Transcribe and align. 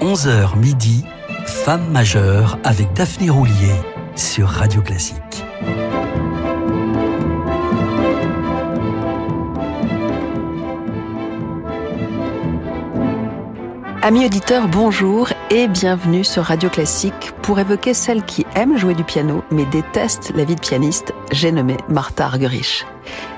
11h 0.00 0.56
midi, 0.56 1.04
Femme 1.44 1.90
majeure 1.90 2.56
avec 2.62 2.92
Daphné 2.92 3.30
Roulier 3.30 3.74
sur 4.14 4.46
Radio 4.46 4.80
Classique. 4.80 5.44
Amis 14.02 14.24
auditeurs, 14.24 14.68
bonjour 14.68 15.30
et 15.50 15.66
bienvenue 15.66 16.22
sur 16.22 16.44
Radio 16.44 16.70
Classique 16.70 17.32
pour 17.42 17.58
évoquer 17.58 17.92
celle 17.92 18.22
qui 18.22 18.46
aime 18.54 18.78
jouer 18.78 18.94
du 18.94 19.02
piano 19.02 19.42
mais 19.50 19.64
déteste 19.66 20.32
la 20.36 20.44
vie 20.44 20.54
de 20.54 20.60
pianiste, 20.60 21.12
j'ai 21.32 21.50
nommé 21.50 21.76
Martha 21.88 22.26
Argerich. 22.26 22.86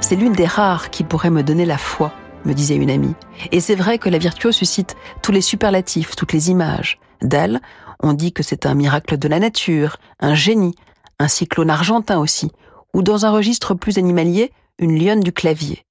C'est 0.01 0.17
l'une 0.17 0.35
des 0.35 0.47
rares 0.47 0.91
qui 0.91 1.05
pourrait 1.05 1.31
me 1.31 1.43
donner 1.43 1.65
la 1.65 1.79
foi, 1.79 2.13
me 2.45 2.55
disait 2.55 2.77
une 2.77 2.91
amie. 2.91 3.15
Et 3.53 3.61
c'est 3.61 3.75
vrai 3.75 3.99
que 3.99 4.09
la 4.09 4.19
virtuose 4.19 4.57
suscite 4.57 4.97
tous 5.23 5.33
les 5.33 5.41
superlatifs, 5.41 6.17
toutes 6.17 6.33
les 6.33 6.51
images. 6.51 6.99
D'elle, 7.23 7.61
on 8.03 8.13
dit 8.13 8.33
que 8.33 8.43
c'est 8.43 8.67
un 8.67 8.75
miracle 8.75 9.19
de 9.19 9.29
la 9.29 9.39
nature, 9.39 9.99
un 10.21 10.35
génie, 10.35 10.75
un 11.19 11.29
cyclone 11.29 11.71
argentin 11.71 12.19
aussi, 12.19 12.51
ou 12.95 13.03
dans 13.03 13.27
un 13.27 13.31
registre 13.31 13.75
plus 13.75 13.99
animalier, 13.99 14.53
une 14.79 14.99
lionne 14.99 15.21
du 15.21 15.33
clavier. 15.33 15.85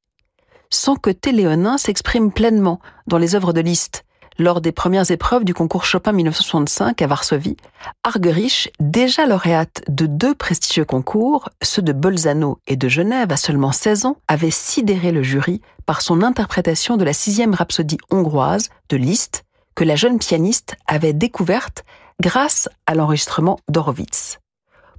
Sans 0.72 0.96
que 0.96 1.10
Téléonin 1.10 1.78
s'exprime 1.78 2.32
pleinement 2.32 2.80
dans 3.08 3.18
les 3.18 3.36
œuvres 3.36 3.54
de 3.54 3.62
Liszt, 3.62 4.04
lors 4.40 4.62
des 4.62 4.72
premières 4.72 5.12
épreuves 5.12 5.44
du 5.44 5.54
concours 5.54 5.86
Chopin 5.86 6.14
1965 6.14 7.02
à 7.02 7.08
Varsovie, 7.08 7.58
Argerich, 8.04 8.72
déjà 8.80 9.26
lauréate 9.26 9.84
de 9.90 10.06
deux 10.06 10.34
prestigieux 10.34 10.86
concours, 10.86 11.50
ceux 11.62 11.82
de 11.82 11.92
Bolzano 11.92 12.58
et 12.66 12.78
de 12.78 12.88
Genève 12.88 13.32
à 13.32 13.38
seulement 13.38 13.74
16 13.74 14.06
ans, 14.06 14.18
avait 14.30 14.50
sidéré 14.50 15.12
le 15.12 15.22
jury 15.22 15.62
par 15.86 16.02
son 16.02 16.24
interprétation 16.24 16.96
de 16.96 17.04
la 17.04 17.14
sixième 17.14 17.54
rhapsodie 17.54 17.98
hongroise 18.10 18.70
de 18.88 18.96
Liszt, 18.96 19.44
que 19.76 19.84
la 19.84 19.98
jeune 19.98 20.20
pianiste 20.20 20.76
avait 20.88 21.14
découverte 21.14 21.84
grâce 22.22 22.70
à 22.88 22.96
l'enregistrement 22.96 23.60
d'Horowitz. 23.70 24.40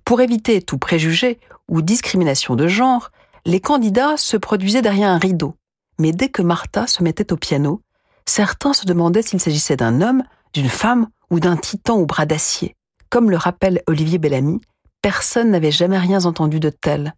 Pour 0.04 0.20
éviter 0.20 0.60
tout 0.60 0.78
préjugé 0.78 1.38
ou 1.68 1.82
discrimination 1.82 2.56
de 2.56 2.66
genre, 2.66 3.10
les 3.46 3.60
candidats 3.60 4.16
se 4.16 4.36
produisaient 4.36 4.82
derrière 4.82 5.10
un 5.10 5.18
rideau. 5.18 5.54
Mais 5.98 6.12
dès 6.12 6.28
que 6.28 6.42
Martha 6.42 6.86
se 6.86 7.02
mettait 7.02 7.32
au 7.32 7.36
piano, 7.36 7.80
certains 8.26 8.72
se 8.72 8.86
demandaient 8.86 9.22
s'il 9.22 9.40
s'agissait 9.40 9.76
d'un 9.76 10.00
homme, 10.00 10.22
d'une 10.52 10.68
femme 10.68 11.08
ou 11.30 11.40
d'un 11.40 11.56
titan 11.56 11.96
au 11.96 12.06
bras 12.06 12.26
d'acier. 12.26 12.76
Comme 13.08 13.30
le 13.30 13.36
rappelle 13.36 13.82
Olivier 13.86 14.18
Bellamy, 14.18 14.60
personne 15.02 15.50
n'avait 15.50 15.70
jamais 15.70 15.98
rien 15.98 16.24
entendu 16.24 16.60
de 16.60 16.70
tel. 16.70 17.14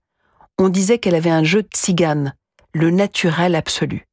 On 0.59 0.69
disait 0.69 0.99
qu'elle 0.99 1.15
avait 1.15 1.31
un 1.31 1.45
jeu 1.45 1.63
de 1.63 1.69
tzigane, 1.69 2.35
le 2.73 2.91
naturel 2.91 3.55
absolu. 3.55 4.07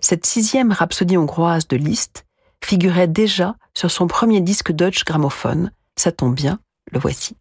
Cette 0.00 0.26
sixième 0.26 0.72
rhapsodie 0.72 1.16
hongroise 1.16 1.66
de 1.68 1.76
Liszt 1.76 2.24
figurait 2.64 3.08
déjà 3.08 3.56
sur 3.74 3.90
son 3.90 4.06
premier 4.06 4.40
disque 4.40 4.72
Deutsche 4.72 5.04
Grammophon. 5.04 5.70
Ça 5.96 6.12
tombe 6.12 6.34
bien, 6.34 6.58
le 6.92 6.98
voici. 6.98 7.36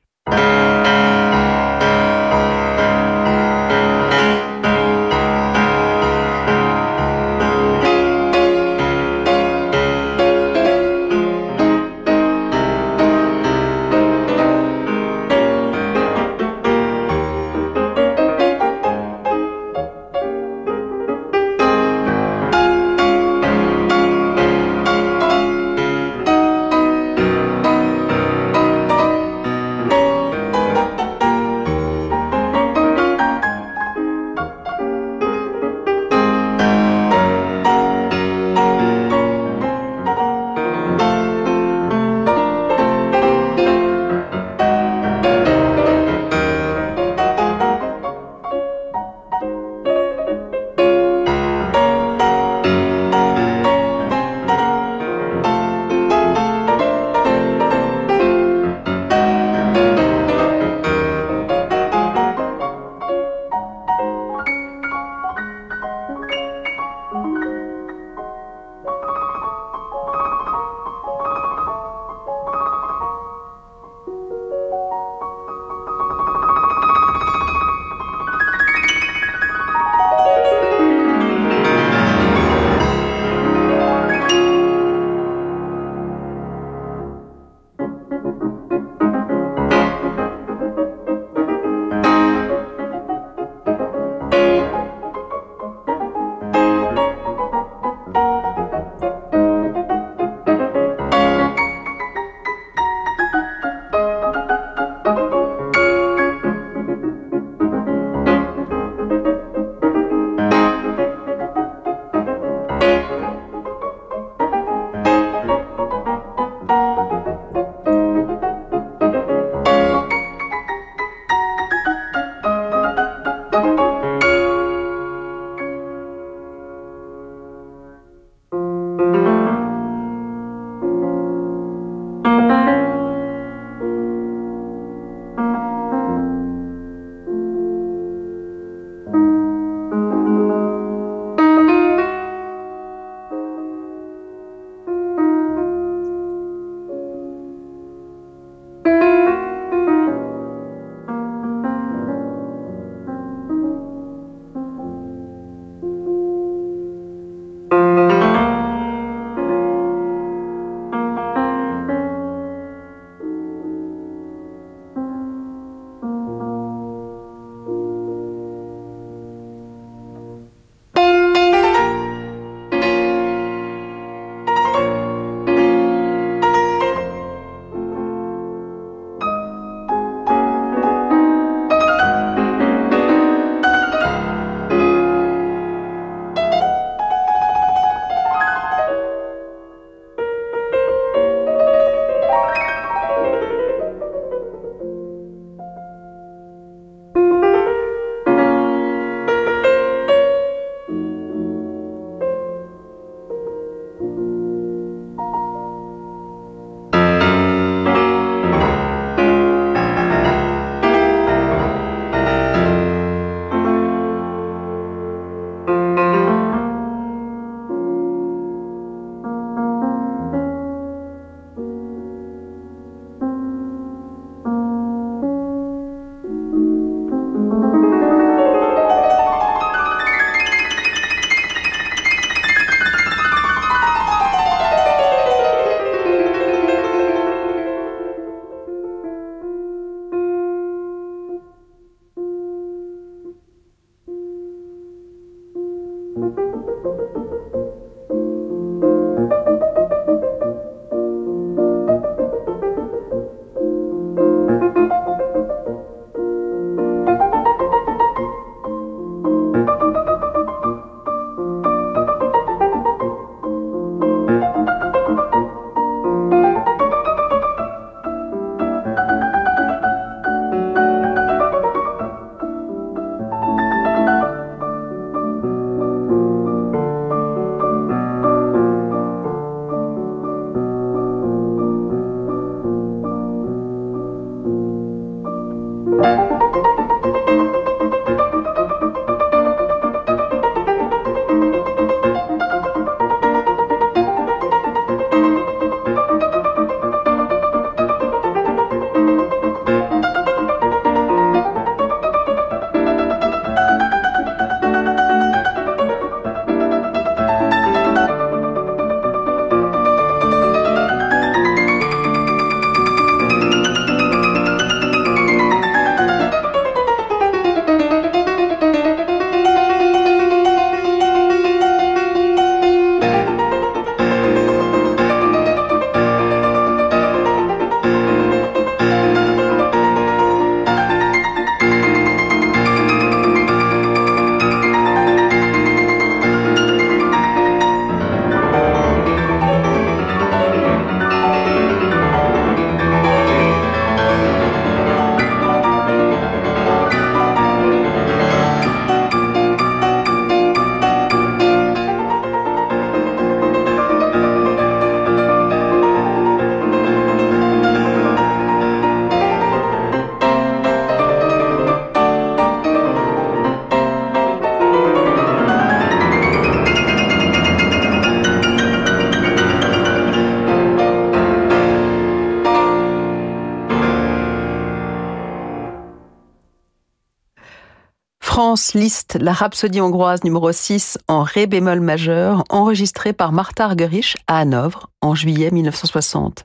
Liszt, 378.78 379.18
la 379.20 379.34
rhapsodie 379.34 379.82
hongroise 379.82 380.24
numéro 380.24 380.52
6 380.52 381.00
en 381.08 381.24
ré 381.24 381.48
bémol 381.48 381.80
majeur, 381.80 382.44
enregistrée 382.50 383.12
par 383.12 383.32
Martha 383.32 383.66
Argerich 383.66 384.18
à 384.28 384.38
Hanovre 384.38 384.92
en 385.02 385.16
juillet 385.16 385.50
1960. 385.50 386.44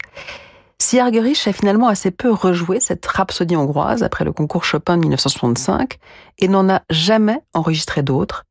Si 0.79 0.99
Argerich 0.99 1.47
a 1.47 1.53
finalement 1.53 1.89
assez 1.89 2.11
peu 2.11 2.33
rejoué 2.33 2.81
cette 2.81 3.05
rhapsodie 3.05 3.55
hongroise 3.55 4.03
après 4.03 4.25
le 4.25 4.33
concours 4.33 4.65
Chopin 4.65 4.97
de 4.97 5.03
1965 5.03 5.99
et 6.39 6.49
n'en 6.49 6.71
a 6.71 6.81
jamais 6.89 7.39
enregistré 7.53 8.03
d'autres, 8.03 8.45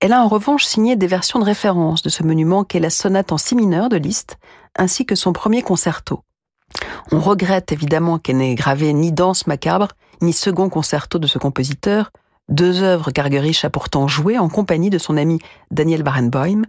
elle 0.00 0.14
a 0.14 0.22
en 0.22 0.28
revanche 0.28 0.64
signé 0.64 0.96
des 0.96 1.06
versions 1.06 1.38
de 1.38 1.44
référence 1.44 2.00
de 2.00 2.08
ce 2.08 2.22
monument 2.22 2.64
qu'est 2.64 2.80
la 2.80 2.90
sonate 2.90 3.32
en 3.32 3.38
si 3.38 3.54
mineur 3.54 3.90
de 3.90 3.98
Liszt, 3.98 4.38
ainsi 4.78 5.04
que 5.04 5.14
son 5.14 5.34
premier 5.34 5.60
concerto. 5.60 6.22
On 7.12 7.20
regrette 7.20 7.70
évidemment 7.70 8.18
qu'elle 8.18 8.38
n'ait 8.38 8.54
gravé 8.54 8.94
ni 8.94 9.12
danse 9.12 9.46
macabre, 9.46 9.88
ni 10.22 10.32
second 10.32 10.70
concerto 10.70 11.18
de 11.18 11.26
ce 11.26 11.38
compositeur, 11.38 12.10
deux 12.48 12.82
œuvres 12.82 13.10
qu'Argerich 13.10 13.64
a 13.64 13.70
pourtant 13.70 14.08
jouées 14.08 14.38
en 14.38 14.48
compagnie 14.48 14.90
de 14.90 14.98
son 14.98 15.16
ami 15.16 15.38
Daniel 15.70 16.02
Barenboim, 16.02 16.62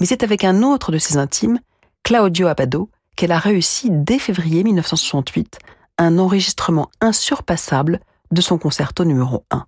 mais 0.00 0.06
c'est 0.06 0.22
avec 0.22 0.44
un 0.44 0.62
autre 0.62 0.92
de 0.92 0.98
ses 0.98 1.16
intimes, 1.16 1.60
Claudio 2.02 2.46
Abbado, 2.48 2.90
qu'elle 3.16 3.32
a 3.32 3.38
réussi 3.38 3.88
dès 3.90 4.18
février 4.18 4.64
1968 4.64 5.58
un 5.98 6.18
enregistrement 6.18 6.90
insurpassable 7.00 8.00
de 8.30 8.40
son 8.40 8.58
concerto 8.58 9.04
numéro 9.04 9.44
1. 9.50 9.64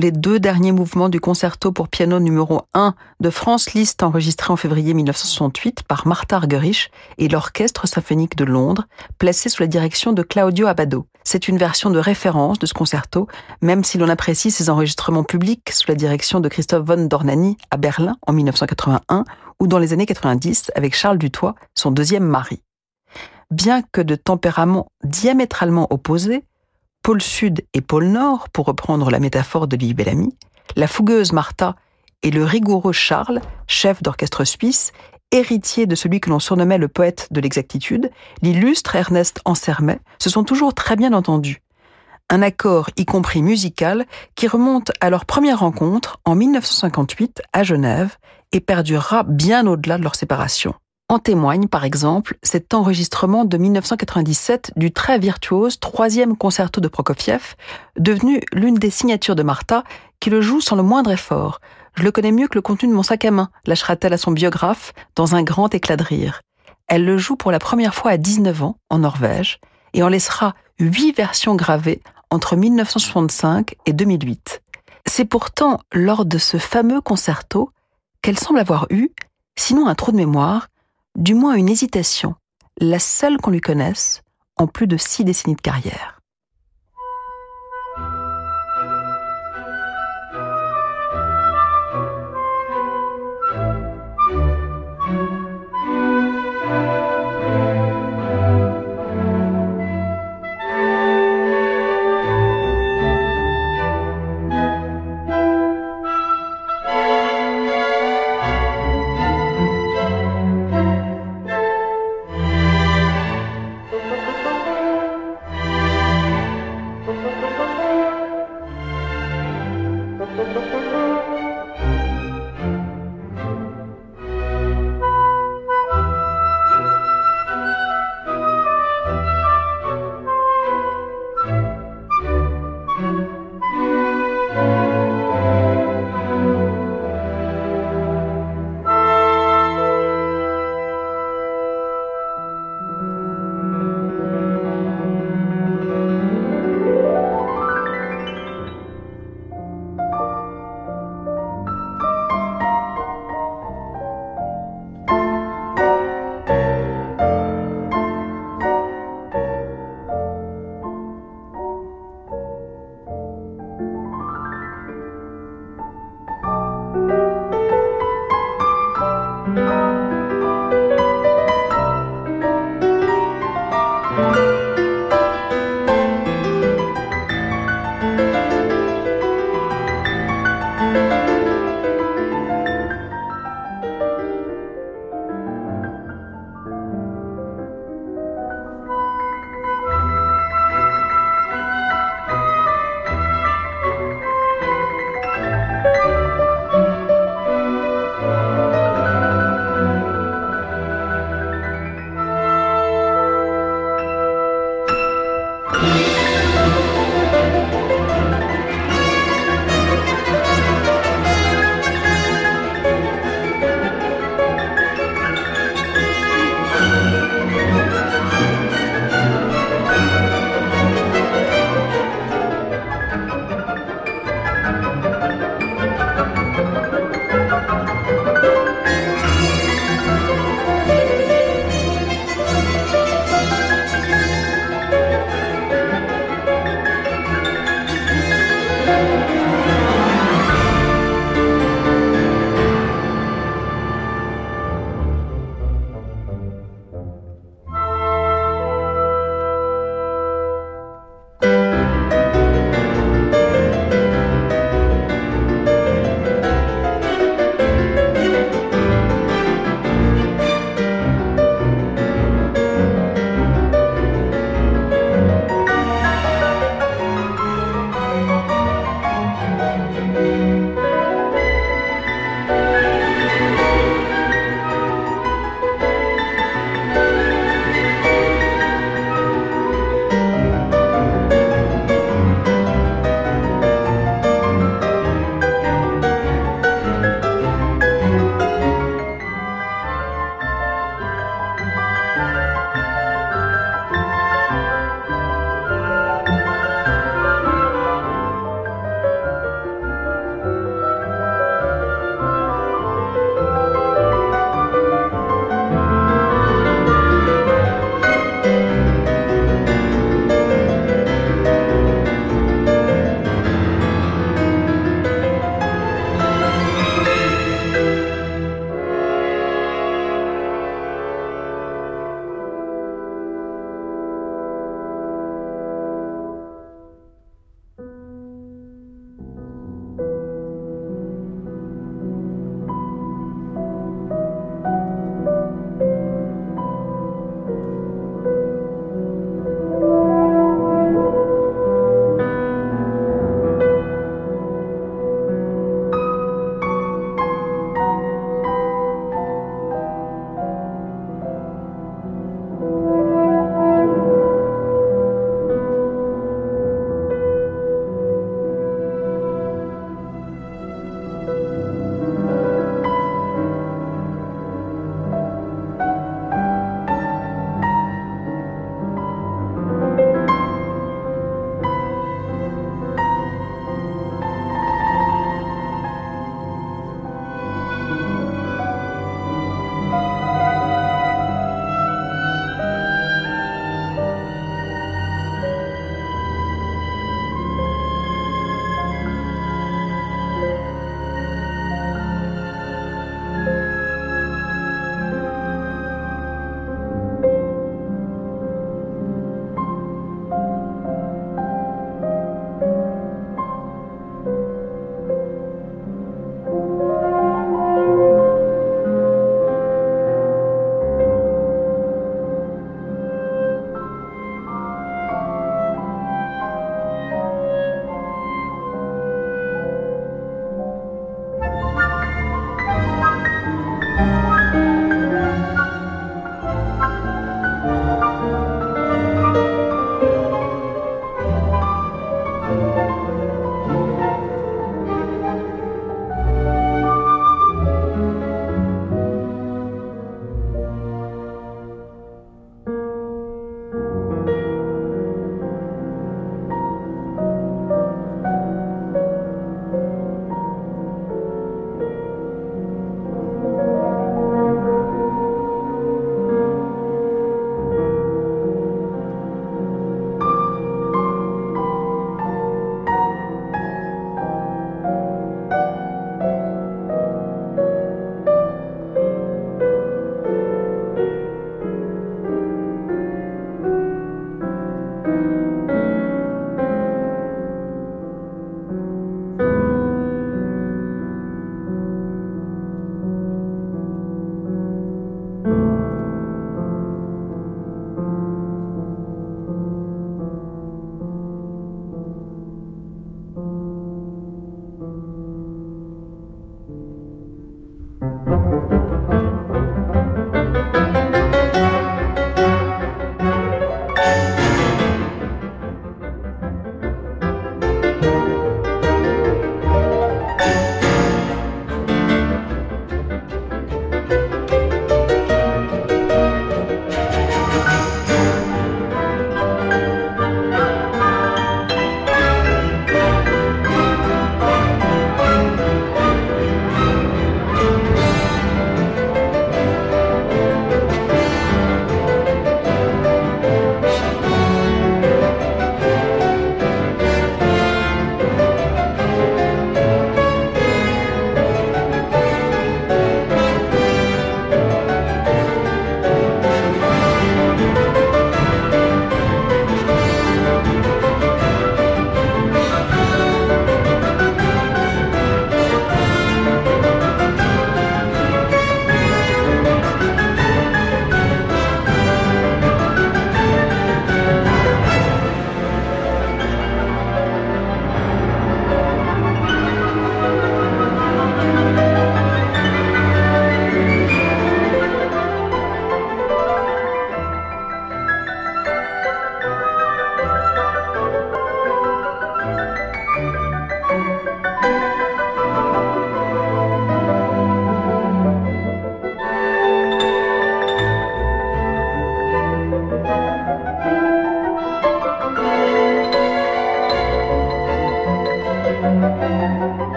Les 0.00 0.12
deux 0.12 0.40
derniers 0.40 0.72
mouvements 0.72 1.10
du 1.10 1.20
concerto 1.20 1.72
pour 1.72 1.88
piano 1.88 2.18
numéro 2.20 2.62
1 2.72 2.94
de 3.20 3.28
France 3.28 3.74
Liszt 3.74 4.02
enregistré 4.02 4.50
en 4.50 4.56
février 4.56 4.94
1968 4.94 5.82
par 5.82 6.06
Martha 6.06 6.36
Argerich 6.36 6.90
et 7.18 7.28
l'Orchestre 7.28 7.86
symphonique 7.86 8.34
de 8.34 8.46
Londres, 8.46 8.86
placé 9.18 9.50
sous 9.50 9.62
la 9.62 9.66
direction 9.66 10.14
de 10.14 10.22
Claudio 10.22 10.68
Abbado. 10.68 11.06
C'est 11.22 11.48
une 11.48 11.58
version 11.58 11.90
de 11.90 11.98
référence 11.98 12.58
de 12.58 12.64
ce 12.64 12.72
concerto, 12.72 13.28
même 13.60 13.84
si 13.84 13.98
l'on 13.98 14.08
apprécie 14.08 14.50
ses 14.50 14.70
enregistrements 14.70 15.22
publics 15.22 15.70
sous 15.70 15.88
la 15.88 15.94
direction 15.94 16.40
de 16.40 16.48
Christophe 16.48 16.86
von 16.86 17.04
Dornani 17.04 17.58
à 17.70 17.76
Berlin 17.76 18.16
en 18.26 18.32
1981 18.32 19.24
ou 19.60 19.66
dans 19.66 19.78
les 19.78 19.92
années 19.92 20.06
90 20.06 20.72
avec 20.76 20.96
Charles 20.96 21.18
Dutoit, 21.18 21.56
son 21.74 21.90
deuxième 21.90 22.24
mari. 22.24 22.62
Bien 23.50 23.82
que 23.82 24.00
de 24.00 24.14
tempéraments 24.14 24.86
diamétralement 25.04 25.88
opposés, 25.90 26.44
pôle 27.02 27.22
sud 27.22 27.62
et 27.74 27.80
pôle 27.80 28.06
nord, 28.06 28.48
pour 28.50 28.66
reprendre 28.66 29.10
la 29.10 29.20
métaphore 29.20 29.66
de 29.66 29.76
Lily 29.76 29.94
Bellamy, 29.94 30.36
la 30.76 30.86
fougueuse 30.86 31.32
Martha 31.32 31.76
et 32.22 32.30
le 32.30 32.44
rigoureux 32.44 32.92
Charles, 32.92 33.40
chef 33.66 34.02
d'orchestre 34.02 34.44
suisse, 34.44 34.92
héritier 35.32 35.86
de 35.86 35.94
celui 35.94 36.20
que 36.20 36.30
l'on 36.30 36.40
surnommait 36.40 36.78
le 36.78 36.88
poète 36.88 37.28
de 37.30 37.40
l'exactitude, 37.40 38.10
l'illustre 38.42 38.96
Ernest 38.96 39.40
Ansermet, 39.44 40.00
se 40.18 40.30
sont 40.30 40.44
toujours 40.44 40.74
très 40.74 40.96
bien 40.96 41.12
entendus. 41.12 41.62
Un 42.28 42.42
accord, 42.42 42.90
y 42.96 43.06
compris 43.06 43.42
musical, 43.42 44.06
qui 44.34 44.46
remonte 44.46 44.92
à 45.00 45.10
leur 45.10 45.24
première 45.24 45.60
rencontre 45.60 46.20
en 46.24 46.34
1958 46.34 47.42
à 47.52 47.62
Genève 47.62 48.16
et 48.52 48.60
perdurera 48.60 49.24
bien 49.24 49.66
au-delà 49.66 49.98
de 49.98 50.02
leur 50.02 50.14
séparation. 50.14 50.74
En 51.10 51.18
témoigne, 51.18 51.66
par 51.66 51.84
exemple, 51.84 52.38
cet 52.40 52.72
enregistrement 52.72 53.44
de 53.44 53.56
1997 53.56 54.70
du 54.76 54.92
très 54.92 55.18
virtuose 55.18 55.80
troisième 55.80 56.36
concerto 56.36 56.80
de 56.80 56.86
Prokofiev, 56.86 57.56
devenu 57.98 58.40
l'une 58.52 58.76
des 58.76 58.90
signatures 58.90 59.34
de 59.34 59.42
Martha, 59.42 59.82
qui 60.20 60.30
le 60.30 60.40
joue 60.40 60.60
sans 60.60 60.76
le 60.76 60.84
moindre 60.84 61.10
effort. 61.10 61.60
Je 61.96 62.04
le 62.04 62.12
connais 62.12 62.30
mieux 62.30 62.46
que 62.46 62.54
le 62.54 62.62
contenu 62.62 62.88
de 62.88 62.94
mon 62.94 63.02
sac 63.02 63.24
à 63.24 63.32
main, 63.32 63.50
lâchera-t-elle 63.66 64.12
à 64.12 64.18
son 64.18 64.30
biographe, 64.30 64.92
dans 65.16 65.34
un 65.34 65.42
grand 65.42 65.74
éclat 65.74 65.96
de 65.96 66.04
rire. 66.04 66.42
Elle 66.86 67.04
le 67.04 67.18
joue 67.18 67.34
pour 67.34 67.50
la 67.50 67.58
première 67.58 67.96
fois 67.96 68.12
à 68.12 68.16
19 68.16 68.62
ans, 68.62 68.76
en 68.88 69.00
Norvège, 69.00 69.58
et 69.94 70.04
en 70.04 70.08
laissera 70.08 70.54
huit 70.78 71.10
versions 71.10 71.56
gravées 71.56 72.02
entre 72.30 72.54
1965 72.54 73.74
et 73.84 73.92
2008. 73.92 74.62
C'est 75.06 75.24
pourtant 75.24 75.80
lors 75.92 76.24
de 76.24 76.38
ce 76.38 76.58
fameux 76.58 77.00
concerto 77.00 77.70
qu'elle 78.22 78.38
semble 78.38 78.60
avoir 78.60 78.86
eu, 78.90 79.10
sinon 79.56 79.88
un 79.88 79.96
trou 79.96 80.12
de 80.12 80.16
mémoire, 80.16 80.68
du 81.18 81.34
moins 81.34 81.54
une 81.54 81.68
hésitation, 81.68 82.34
la 82.78 82.98
seule 82.98 83.36
qu'on 83.38 83.50
lui 83.50 83.60
connaisse 83.60 84.22
en 84.56 84.66
plus 84.66 84.86
de 84.86 84.96
six 84.96 85.24
décennies 85.24 85.56
de 85.56 85.60
carrière. 85.60 86.19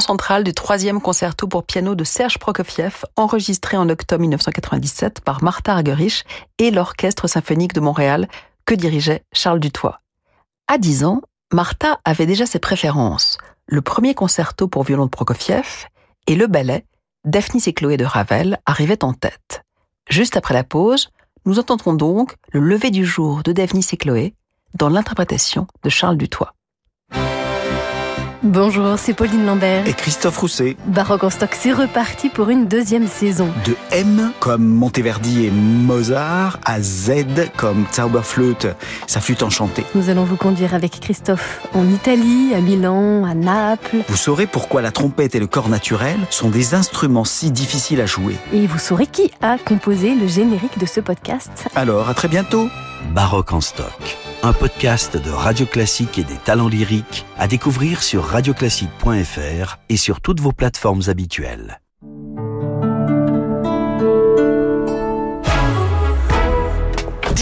Central 0.00 0.44
du 0.44 0.54
troisième 0.54 1.00
concerto 1.00 1.46
pour 1.46 1.64
piano 1.64 1.94
de 1.94 2.04
Serge 2.04 2.38
Prokofiev, 2.38 3.04
enregistré 3.16 3.76
en 3.76 3.88
octobre 3.88 4.20
1997 4.20 5.20
par 5.20 5.42
Martha 5.42 5.72
Argerich 5.72 6.24
et 6.58 6.70
l'Orchestre 6.70 7.26
symphonique 7.26 7.72
de 7.72 7.80
Montréal 7.80 8.28
que 8.66 8.74
dirigeait 8.74 9.24
Charles 9.32 9.60
Dutoit. 9.60 10.00
À 10.68 10.78
10 10.78 11.04
ans, 11.04 11.20
Martha 11.52 12.00
avait 12.04 12.26
déjà 12.26 12.46
ses 12.46 12.58
préférences, 12.58 13.38
le 13.66 13.82
premier 13.82 14.14
concerto 14.14 14.68
pour 14.68 14.82
violon 14.82 15.06
de 15.06 15.10
Prokofiev 15.10 15.86
et 16.26 16.36
le 16.36 16.46
ballet 16.46 16.84
Daphnis 17.24 17.62
et 17.66 17.72
Chloé 17.72 17.96
de 17.96 18.04
Ravel 18.04 18.58
arrivaient 18.66 19.04
en 19.04 19.14
tête. 19.14 19.62
Juste 20.08 20.36
après 20.36 20.54
la 20.54 20.64
pause, 20.64 21.10
nous 21.46 21.58
entendrons 21.58 21.94
donc 21.94 22.34
le 22.52 22.60
lever 22.60 22.90
du 22.90 23.04
jour 23.04 23.42
de 23.42 23.52
Daphnis 23.52 23.86
et 23.92 23.96
Chloé 23.96 24.34
dans 24.74 24.88
l'interprétation 24.88 25.66
de 25.82 25.88
Charles 25.88 26.16
Dutoit. 26.16 26.54
Bonjour, 28.44 28.98
c'est 28.98 29.14
Pauline 29.14 29.46
Lambert. 29.46 29.88
Et 29.88 29.94
Christophe 29.94 30.36
Rousset. 30.36 30.76
Baroque 30.84 31.24
en 31.24 31.30
stock, 31.30 31.48
c'est 31.58 31.72
reparti 31.72 32.28
pour 32.28 32.50
une 32.50 32.66
deuxième 32.66 33.08
saison. 33.08 33.48
De 33.64 33.74
M 33.90 34.32
comme 34.38 34.66
Monteverdi 34.66 35.46
et 35.46 35.50
Mozart 35.50 36.58
à 36.66 36.78
Z 36.82 37.24
comme 37.56 37.86
Zauberflöte, 37.90 38.66
sa 39.06 39.22
flûte 39.22 39.42
enchantée. 39.42 39.86
Nous 39.94 40.10
allons 40.10 40.24
vous 40.24 40.36
conduire 40.36 40.74
avec 40.74 41.00
Christophe 41.00 41.66
en 41.72 41.88
Italie, 41.88 42.52
à 42.54 42.60
Milan, 42.60 43.24
à 43.24 43.32
Naples. 43.32 44.00
Vous 44.08 44.16
saurez 44.16 44.46
pourquoi 44.46 44.82
la 44.82 44.90
trompette 44.90 45.34
et 45.34 45.40
le 45.40 45.46
corps 45.46 45.70
naturel 45.70 46.18
sont 46.28 46.50
des 46.50 46.74
instruments 46.74 47.24
si 47.24 47.50
difficiles 47.50 48.02
à 48.02 48.06
jouer. 48.06 48.36
Et 48.52 48.66
vous 48.66 48.78
saurez 48.78 49.06
qui 49.06 49.30
a 49.40 49.56
composé 49.56 50.14
le 50.14 50.26
générique 50.26 50.78
de 50.78 50.84
ce 50.84 51.00
podcast. 51.00 51.66
Alors, 51.74 52.10
à 52.10 52.14
très 52.14 52.28
bientôt. 52.28 52.68
Baroque 53.14 53.54
en 53.54 53.62
stock 53.62 54.18
un 54.44 54.52
podcast 54.52 55.16
de 55.16 55.30
Radio 55.30 55.64
Classique 55.64 56.18
et 56.18 56.22
des 56.22 56.36
talents 56.36 56.68
lyriques 56.68 57.24
à 57.38 57.48
découvrir 57.48 58.02
sur 58.02 58.24
radioclassique.fr 58.34 59.76
et 59.88 59.96
sur 59.96 60.20
toutes 60.20 60.40
vos 60.40 60.50
plateformes 60.50 61.02
habituelles. 61.06 61.80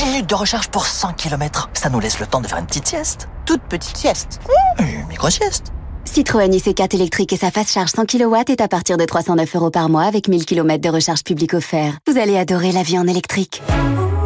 minutes 0.04 0.28
de 0.28 0.34
recharge 0.34 0.68
pour 0.68 0.84
100 0.84 1.14
km. 1.14 1.70
Ça 1.72 1.88
nous 1.88 1.98
laisse 1.98 2.20
le 2.20 2.26
temps 2.26 2.42
de 2.42 2.46
faire 2.46 2.58
une 2.58 2.66
petite 2.66 2.86
sieste. 2.86 3.28
Toute 3.46 3.62
petite 3.62 3.96
sieste. 3.96 4.40
une 4.80 5.06
micro-sieste. 5.06 5.72
Citroën 6.04 6.50
IC4 6.50 6.94
électrique 6.94 7.32
et 7.32 7.38
sa 7.38 7.50
phase 7.50 7.70
charge 7.70 7.90
100 7.92 8.04
kW 8.04 8.36
est 8.48 8.60
à 8.60 8.68
partir 8.68 8.98
de 8.98 9.04
309 9.06 9.56
euros 9.56 9.70
par 9.70 9.88
mois 9.88 10.02
avec 10.02 10.28
1000 10.28 10.44
km 10.44 10.82
de 10.82 10.90
recharge 10.90 11.24
publique 11.24 11.54
offert. 11.54 11.94
Vous 12.06 12.18
allez 12.18 12.36
adorer 12.36 12.72
la 12.72 12.82
vie 12.82 12.98
en 12.98 13.06
électrique. 13.06 13.62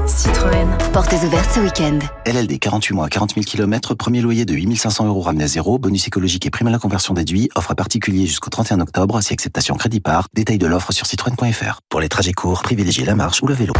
Citroën. 0.07 0.69
Portes 0.93 1.13
ouvertes 1.25 1.51
ce 1.53 1.61
week-end. 1.61 1.99
LLD 2.27 2.59
48 2.61 2.95
mois, 2.95 3.09
40 3.09 3.35
000 3.35 3.45
km, 3.45 3.95
premier 3.95 4.21
loyer 4.21 4.45
de 4.45 4.55
8500 4.55 5.07
euros 5.07 5.21
ramené 5.21 5.45
à 5.45 5.49
zéro, 5.49 5.79
bonus 5.79 6.07
écologique 6.07 6.47
et 6.47 6.51
prime 6.51 6.69
à 6.69 6.71
la 6.71 6.79
conversion 6.79 7.13
déduit, 7.13 7.49
offre 7.57 7.73
à 7.73 7.75
particulier 7.75 8.27
jusqu'au 8.27 8.51
31 8.51 8.81
octobre, 8.81 9.21
si 9.21 9.33
acceptation 9.33 9.75
crédit 9.75 10.01
par, 10.01 10.29
détail 10.33 10.59
de 10.59 10.67
l'offre 10.67 10.93
sur 10.93 11.07
citroën.fr. 11.07 11.81
Pour 11.89 12.01
les 12.01 12.09
trajets 12.09 12.33
courts, 12.33 12.63
privilégiez 12.63 13.05
la 13.05 13.17
marche 13.17 13.43
ou 13.43 13.47
le 13.47 13.55
vélo. 13.55 13.73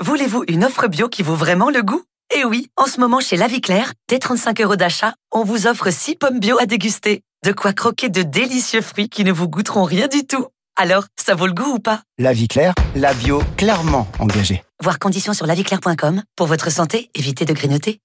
Voulez-vous 0.00 0.44
une 0.48 0.64
offre 0.64 0.88
bio 0.88 1.08
qui 1.08 1.22
vaut 1.22 1.34
vraiment 1.34 1.70
le 1.70 1.82
goût? 1.82 2.02
Eh 2.36 2.44
oui, 2.44 2.68
en 2.76 2.86
ce 2.86 3.00
moment 3.00 3.20
chez 3.20 3.36
La 3.36 3.46
Vie 3.46 3.62
Claire, 3.62 3.94
dès 4.08 4.18
35 4.18 4.60
euros 4.60 4.76
d'achat, 4.76 5.14
on 5.32 5.42
vous 5.42 5.66
offre 5.66 5.90
6 5.90 6.16
pommes 6.16 6.38
bio 6.38 6.58
à 6.60 6.66
déguster. 6.66 7.22
De 7.44 7.52
quoi 7.52 7.72
croquer 7.72 8.08
de 8.08 8.22
délicieux 8.22 8.82
fruits 8.82 9.08
qui 9.08 9.24
ne 9.24 9.32
vous 9.32 9.48
goûteront 9.48 9.84
rien 9.84 10.08
du 10.08 10.26
tout. 10.26 10.46
Alors, 10.78 11.04
ça 11.16 11.34
vaut 11.34 11.46
le 11.46 11.54
goût 11.54 11.76
ou 11.76 11.78
pas? 11.78 12.02
La 12.18 12.34
vie 12.34 12.48
claire, 12.48 12.74
la 12.94 13.14
bio 13.14 13.42
clairement 13.56 14.06
engagée. 14.18 14.62
Voir 14.82 14.98
conditions 14.98 15.32
sur 15.32 15.46
laviclaire.com. 15.46 16.22
Pour 16.36 16.46
votre 16.46 16.70
santé, 16.70 17.08
évitez 17.14 17.46
de 17.46 17.54
grignoter. 17.54 17.98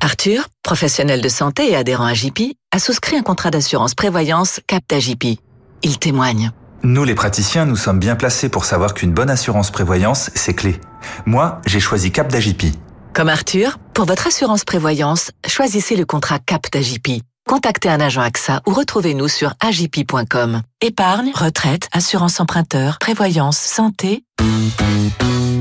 Arthur, 0.00 0.48
professionnel 0.62 1.22
de 1.22 1.28
santé 1.30 1.70
et 1.70 1.76
adhérent 1.76 2.04
à 2.04 2.12
JP, 2.12 2.52
a 2.72 2.78
souscrit 2.78 3.16
un 3.16 3.22
contrat 3.22 3.50
d'assurance 3.50 3.94
prévoyance 3.94 4.60
Capta 4.66 5.00
JP. 5.00 5.38
Il 5.82 5.98
témoigne. 5.98 6.50
Nous, 6.82 7.04
les 7.04 7.14
praticiens, 7.14 7.64
nous 7.64 7.76
sommes 7.76 7.98
bien 7.98 8.14
placés 8.14 8.50
pour 8.50 8.66
savoir 8.66 8.92
qu'une 8.92 9.14
bonne 9.14 9.30
assurance 9.30 9.70
prévoyance, 9.70 10.30
c'est 10.34 10.54
clé. 10.54 10.78
Moi, 11.24 11.62
j'ai 11.66 11.80
choisi 11.80 12.12
Cap 12.12 12.30
d'AJP. 12.30 12.66
Comme 13.14 13.30
Arthur, 13.30 13.78
pour 13.94 14.04
votre 14.04 14.26
assurance 14.26 14.64
prévoyance, 14.64 15.30
choisissez 15.48 15.96
le 15.96 16.04
contrat 16.04 16.38
Cap 16.38 16.70
d'AJP. 16.70 17.22
Contactez 17.48 17.88
un 17.88 18.00
agent 18.00 18.22
AXA 18.22 18.60
ou 18.66 18.72
retrouvez-nous 18.72 19.28
sur 19.28 19.54
agip.com. 19.60 20.62
Épargne, 20.80 21.30
retraite, 21.32 21.88
assurance 21.92 22.40
emprunteur, 22.40 22.98
prévoyance, 22.98 23.56
santé. 23.56 24.24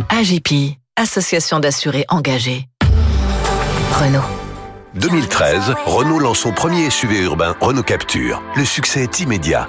AGP, 0.10 0.80
Association 0.96 1.60
d'assurés 1.60 2.06
engagés. 2.10 2.68
Renault. 3.92 4.24
2013, 4.96 5.76
Renault 5.86 6.20
lance 6.20 6.40
son 6.40 6.54
premier 6.54 6.90
SUV 6.90 7.20
urbain, 7.20 7.56
Renault 7.62 7.84
Capture. 7.84 8.42
Le 8.56 8.66
succès 8.66 9.04
est 9.04 9.20
immédiat. 9.20 9.68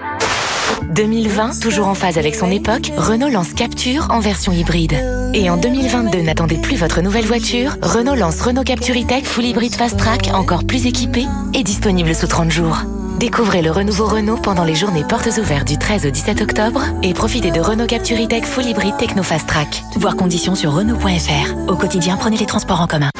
2020, 0.91 1.61
toujours 1.61 1.89
en 1.89 1.95
phase 1.95 2.19
avec 2.19 2.35
son 2.35 2.51
époque, 2.51 2.91
Renault 2.97 3.29
lance 3.29 3.53
Capture 3.53 4.09
en 4.11 4.21
version 4.21 4.53
hybride. 4.53 4.95
Et 5.35 5.51
en 5.51 5.57
2022, 5.57 6.23
n'attendez 6.23 6.57
plus 6.57 6.77
votre 6.77 7.03
nouvelle 7.03 7.27
voiture, 7.27 7.77
Renault 7.83 8.15
lance 8.15 8.41
Renault 8.41 8.63
Capture 8.63 8.97
E-Tech 8.97 9.25
Full 9.25 9.45
Hybrid 9.45 9.75
Fast 9.75 9.99
Track, 9.99 10.31
encore 10.33 10.65
plus 10.65 10.87
équipé 10.87 11.27
et 11.55 11.63
disponible 11.63 12.15
sous 12.15 12.27
30 12.27 12.51
jours. 12.51 12.79
Découvrez 13.19 13.63
le 13.63 13.71
renouveau 13.71 14.07
Renault 14.07 14.37
pendant 14.37 14.65
les 14.65 14.75
journées 14.75 15.05
portes 15.05 15.39
ouvertes 15.39 15.69
du 15.69 15.79
13 15.79 16.07
au 16.07 16.11
17 16.11 16.43
octobre 16.43 16.83
et 17.03 17.15
profitez 17.15 17.51
de 17.51 17.61
Renault 17.61 17.87
Capture 17.87 18.19
E-Tech 18.19 18.45
Full 18.45 18.67
Hybrid 18.67 18.97
Techno 18.99 19.23
Fast 19.23 19.49
Track. 19.49 19.83
Voir 19.97 20.17
conditions 20.17 20.55
sur 20.55 20.73
Renault.fr. 20.73 21.69
Au 21.69 21.77
quotidien, 21.77 22.17
prenez 22.17 22.37
les 22.37 22.47
transports 22.47 22.81
en 22.81 22.87
commun. 22.87 23.11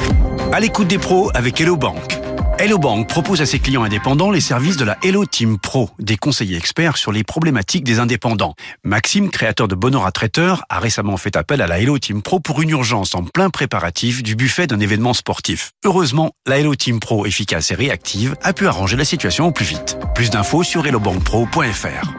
À 0.51 0.59
l'écoute 0.59 0.87
des 0.87 0.97
pros 0.97 1.31
avec 1.33 1.59
Hello 1.59 1.77
Bank. 1.77 2.26
Hello 2.59 2.79
Bank 2.79 3.07
propose 3.07 3.39
à 3.41 3.45
ses 3.45 3.59
clients 3.59 3.83
indépendants 3.83 4.31
les 4.31 4.41
services 4.41 4.77
de 4.77 4.83
la 4.83 4.97
Hello 5.03 5.27
Team 5.27 5.59
Pro, 5.59 5.91
des 5.99 6.17
conseillers 6.17 6.57
experts 6.57 6.97
sur 6.97 7.11
les 7.11 7.23
problématiques 7.23 7.83
des 7.83 7.99
indépendants. 7.99 8.55
Maxime, 8.83 9.29
créateur 9.29 9.67
de 9.67 9.75
Bonora 9.75 10.11
Traiteur, 10.11 10.63
a 10.67 10.79
récemment 10.79 11.17
fait 11.17 11.35
appel 11.35 11.61
à 11.61 11.67
la 11.67 11.79
Hello 11.79 11.99
Team 11.99 12.23
Pro 12.23 12.39
pour 12.39 12.63
une 12.63 12.71
urgence 12.71 13.13
en 13.13 13.23
plein 13.23 13.51
préparatif 13.51 14.23
du 14.23 14.35
buffet 14.35 14.65
d'un 14.65 14.79
événement 14.79 15.13
sportif. 15.13 15.69
Heureusement, 15.85 16.31
la 16.47 16.57
Hello 16.57 16.73
Team 16.73 16.99
Pro, 16.99 17.27
efficace 17.27 17.69
et 17.69 17.75
réactive, 17.75 18.35
a 18.41 18.53
pu 18.53 18.65
arranger 18.65 18.97
la 18.97 19.05
situation 19.05 19.45
au 19.45 19.51
plus 19.51 19.65
vite. 19.65 19.99
Plus 20.15 20.31
d'infos 20.31 20.63
sur 20.63 20.87
hellobankpro.fr. 20.87 22.11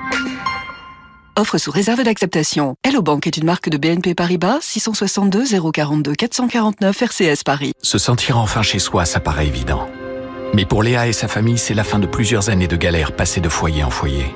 Offre 1.37 1.59
sous 1.59 1.73
réserve 1.73 2.05
d'acceptation. 2.05 2.77
Hello 2.85 3.03
Bank 3.03 3.27
est 3.27 3.39
une 3.39 3.45
marque 3.45 3.71
de 3.71 3.77
BNP 3.77 4.15
Paribas 4.15 4.59
662 4.61 5.47
042 5.73 6.15
449 6.15 7.03
RCS 7.03 7.43
Paris. 7.45 7.73
Se 7.83 7.99
sentir 7.99 8.39
enfin 8.39 8.63
chez 8.63 8.79
soi, 8.79 9.05
ça 9.05 9.19
paraît 9.19 9.49
évident. 9.49 9.89
Mais 10.55 10.65
pour 10.65 10.83
Léa 10.83 11.07
et 11.07 11.13
sa 11.13 11.29
famille, 11.29 11.59
c'est 11.59 11.75
la 11.75 11.85
fin 11.85 11.99
de 11.99 12.07
plusieurs 12.07 12.49
années 12.51 12.69
de 12.69 12.77
galère 12.77 13.13
passées 13.13 13.41
de 13.41 13.49
foyer 13.49 13.85
en 13.85 13.91
foyer. 13.91 14.35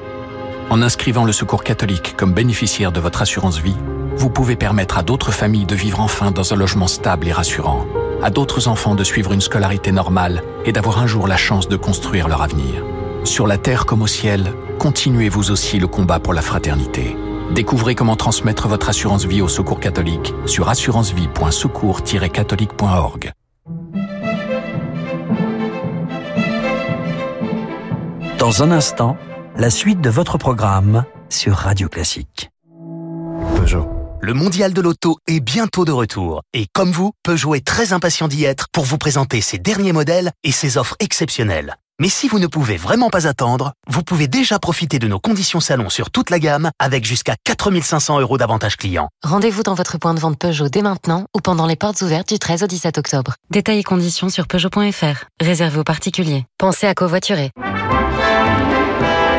En 0.70 0.82
inscrivant 0.82 1.24
le 1.24 1.32
Secours 1.32 1.64
catholique 1.64 2.14
comme 2.16 2.32
bénéficiaire 2.32 2.92
de 2.92 3.00
votre 3.00 3.22
assurance 3.22 3.58
vie, 3.58 3.76
vous 4.16 4.30
pouvez 4.30 4.56
permettre 4.56 4.98
à 4.98 5.02
d'autres 5.02 5.32
familles 5.32 5.66
de 5.66 5.74
vivre 5.74 6.00
enfin 6.00 6.30
dans 6.30 6.52
un 6.52 6.56
logement 6.56 6.86
stable 6.86 7.28
et 7.28 7.32
rassurant, 7.32 7.86
à 8.22 8.30
d'autres 8.30 8.68
enfants 8.68 8.94
de 8.94 9.04
suivre 9.04 9.32
une 9.32 9.40
scolarité 9.40 9.90
normale 9.90 10.42
et 10.64 10.72
d'avoir 10.72 11.00
un 11.00 11.06
jour 11.06 11.26
la 11.26 11.36
chance 11.36 11.68
de 11.68 11.76
construire 11.76 12.28
leur 12.28 12.42
avenir. 12.42 12.84
Sur 13.24 13.46
la 13.46 13.58
terre 13.58 13.86
comme 13.86 14.02
au 14.02 14.06
ciel, 14.06 14.52
continuez 14.78 15.28
vous 15.28 15.50
aussi 15.50 15.78
le 15.78 15.86
combat 15.86 16.20
pour 16.20 16.34
la 16.34 16.42
fraternité. 16.42 17.16
Découvrez 17.52 17.94
comment 17.94 18.16
transmettre 18.16 18.68
votre 18.68 18.88
assurance 18.88 19.26
vie 19.26 19.42
au 19.42 19.48
Secours 19.48 19.80
catholique 19.80 20.34
sur 20.46 20.68
assurancevie.secours-catholique.org. 20.68 23.32
Dans 28.42 28.64
un 28.64 28.72
instant, 28.72 29.16
la 29.56 29.70
suite 29.70 30.00
de 30.00 30.10
votre 30.10 30.36
programme 30.36 31.04
sur 31.28 31.54
Radio 31.54 31.88
Classique. 31.88 32.50
Peugeot. 33.54 33.88
Le 34.20 34.34
mondial 34.34 34.72
de 34.72 34.80
l'auto 34.80 35.18
est 35.28 35.38
bientôt 35.38 35.84
de 35.84 35.92
retour. 35.92 36.42
Et 36.52 36.66
comme 36.72 36.90
vous, 36.90 37.12
Peugeot 37.22 37.54
est 37.54 37.64
très 37.64 37.92
impatient 37.92 38.26
d'y 38.26 38.42
être 38.42 38.66
pour 38.72 38.82
vous 38.82 38.98
présenter 38.98 39.40
ses 39.40 39.58
derniers 39.58 39.92
modèles 39.92 40.32
et 40.42 40.50
ses 40.50 40.76
offres 40.76 40.96
exceptionnelles. 40.98 41.76
Mais 42.00 42.08
si 42.08 42.26
vous 42.26 42.40
ne 42.40 42.48
pouvez 42.48 42.76
vraiment 42.76 43.10
pas 43.10 43.28
attendre, 43.28 43.74
vous 43.86 44.02
pouvez 44.02 44.26
déjà 44.26 44.58
profiter 44.58 44.98
de 44.98 45.06
nos 45.06 45.20
conditions 45.20 45.60
salon 45.60 45.88
sur 45.88 46.10
toute 46.10 46.30
la 46.30 46.40
gamme 46.40 46.72
avec 46.80 47.04
jusqu'à 47.04 47.36
4500 47.44 48.18
euros 48.18 48.38
d'avantages 48.38 48.76
clients. 48.76 49.08
Rendez-vous 49.22 49.62
dans 49.62 49.74
votre 49.74 49.98
point 49.98 50.14
de 50.14 50.18
vente 50.18 50.36
Peugeot 50.36 50.68
dès 50.68 50.82
maintenant 50.82 51.26
ou 51.36 51.38
pendant 51.38 51.66
les 51.66 51.76
portes 51.76 52.02
ouvertes 52.02 52.30
du 52.30 52.40
13 52.40 52.64
au 52.64 52.66
17 52.66 52.98
octobre. 52.98 53.36
Détails 53.50 53.78
et 53.78 53.84
conditions 53.84 54.30
sur 54.30 54.48
Peugeot.fr. 54.48 55.26
Réservé 55.40 55.78
aux 55.78 55.84
particuliers. 55.84 56.44
Pensez 56.58 56.88
à 56.88 56.94
covoiturer. 56.94 57.52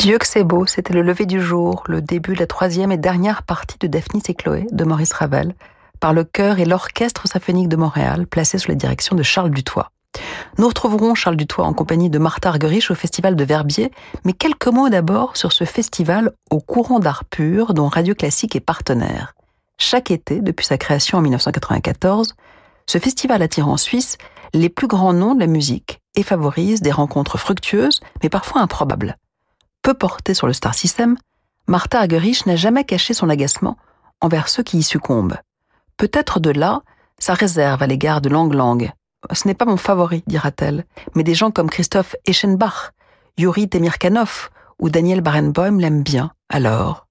Dieu 0.00 0.16
que 0.16 0.26
c'est 0.26 0.44
beau, 0.44 0.64
c'était 0.64 0.94
le 0.94 1.02
lever 1.02 1.26
du 1.26 1.42
jour, 1.42 1.82
le 1.86 2.00
début 2.00 2.32
de 2.32 2.38
la 2.38 2.46
troisième 2.46 2.90
et 2.90 2.96
dernière 2.96 3.42
partie 3.42 3.76
de 3.78 3.86
Daphnis 3.86 4.22
et 4.28 4.34
Chloé 4.34 4.66
de 4.72 4.84
Maurice 4.84 5.12
Ravel, 5.12 5.54
par 6.00 6.14
le 6.14 6.24
chœur 6.24 6.58
et 6.58 6.64
l'orchestre 6.64 7.28
symphonique 7.28 7.68
de 7.68 7.76
Montréal, 7.76 8.26
placé 8.26 8.56
sous 8.56 8.70
la 8.70 8.76
direction 8.76 9.14
de 9.14 9.22
Charles 9.22 9.50
Dutoit. 9.50 9.90
Nous 10.56 10.66
retrouverons 10.66 11.14
Charles 11.14 11.36
Dutoit 11.36 11.66
en 11.66 11.74
compagnie 11.74 12.08
de 12.08 12.18
Martha 12.18 12.48
Argerich 12.48 12.90
au 12.90 12.94
Festival 12.94 13.36
de 13.36 13.44
Verbier, 13.44 13.90
mais 14.24 14.32
quelques 14.32 14.68
mots 14.68 14.88
d'abord 14.88 15.36
sur 15.36 15.52
ce 15.52 15.64
festival 15.64 16.32
au 16.50 16.60
courant 16.60 16.98
d'art 16.98 17.26
pur 17.26 17.74
dont 17.74 17.88
Radio 17.88 18.14
Classique 18.14 18.56
est 18.56 18.60
partenaire. 18.60 19.34
Chaque 19.76 20.10
été, 20.10 20.40
depuis 20.40 20.64
sa 20.64 20.78
création 20.78 21.18
en 21.18 21.20
1994, 21.20 22.36
ce 22.86 22.96
festival 22.96 23.42
attire 23.42 23.68
en 23.68 23.76
Suisse 23.76 24.16
les 24.54 24.70
plus 24.70 24.86
grands 24.86 25.12
noms 25.12 25.34
de 25.34 25.40
la 25.40 25.46
musique 25.46 26.00
et 26.16 26.22
favorise 26.22 26.80
des 26.80 26.90
rencontres 26.90 27.36
fructueuses, 27.36 28.00
mais 28.22 28.30
parfois 28.30 28.62
improbables 28.62 29.18
peu 29.82 29.94
portée 29.94 30.34
sur 30.34 30.46
le 30.46 30.52
star 30.52 30.74
system, 30.74 31.16
Martha 31.66 32.00
Argerich 32.00 32.46
n'a 32.46 32.56
jamais 32.56 32.84
caché 32.84 33.14
son 33.14 33.28
agacement 33.28 33.76
envers 34.20 34.48
ceux 34.48 34.62
qui 34.62 34.78
y 34.78 34.82
succombent. 34.82 35.36
Peut-être 35.96 36.40
de 36.40 36.50
là 36.50 36.82
sa 37.18 37.34
réserve 37.34 37.82
à 37.82 37.86
l'égard 37.86 38.20
de 38.20 38.28
Lang 38.28 38.52
Lang. 38.52 38.92
Ce 39.32 39.46
n'est 39.46 39.54
pas 39.54 39.66
mon 39.66 39.76
favori, 39.76 40.24
dira-t-elle, 40.26 40.86
mais 41.14 41.22
des 41.22 41.34
gens 41.34 41.50
comme 41.50 41.68
Christophe 41.68 42.16
Eschenbach, 42.26 42.92
Yuri 43.36 43.68
Temirkanov 43.68 44.50
ou 44.78 44.88
Daniel 44.88 45.20
Barenboim 45.20 45.78
l'aiment 45.78 46.02
bien. 46.02 46.32
Alors 46.48 47.06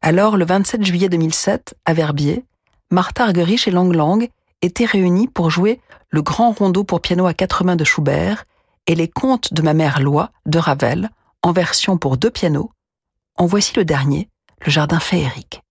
Alors, 0.00 0.36
le 0.36 0.44
27 0.44 0.84
juillet 0.84 1.08
2007, 1.08 1.74
à 1.84 1.92
Verbier, 1.92 2.44
Martha 2.90 3.24
Argerich 3.24 3.66
et 3.66 3.72
Lang 3.72 3.92
Lang 3.92 4.28
étaient 4.62 4.84
réunis 4.84 5.28
pour 5.28 5.50
jouer 5.50 5.80
le 6.10 6.22
grand 6.22 6.52
rondeau 6.52 6.84
pour 6.84 7.00
piano 7.00 7.26
à 7.26 7.34
quatre 7.34 7.64
mains 7.64 7.76
de 7.76 7.84
Schubert 7.84 8.44
et 8.86 8.94
les 8.94 9.08
contes 9.08 9.52
de 9.52 9.62
ma 9.62 9.74
mère 9.74 10.00
Loi 10.00 10.30
de 10.46 10.58
Ravel 10.58 11.10
en 11.42 11.52
version 11.52 11.98
pour 11.98 12.16
deux 12.16 12.30
pianos. 12.30 12.70
En 13.36 13.46
voici 13.46 13.72
le 13.76 13.84
dernier, 13.84 14.28
le 14.64 14.70
jardin 14.70 15.00
féerique. 15.00 15.62